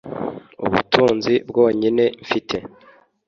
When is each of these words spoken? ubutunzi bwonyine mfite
ubutunzi 0.65 1.33
bwonyine 1.49 2.05
mfite 2.23 2.57